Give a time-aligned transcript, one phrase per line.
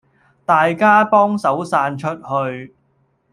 [0.47, 2.75] 大家幫手散出去